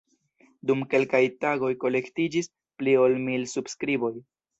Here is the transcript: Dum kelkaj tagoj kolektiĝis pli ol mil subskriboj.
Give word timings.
Dum 0.69 0.79
kelkaj 0.93 1.19
tagoj 1.43 1.69
kolektiĝis 1.83 2.49
pli 2.81 2.95
ol 3.03 3.15
mil 3.27 3.45
subskriboj. 3.53 4.11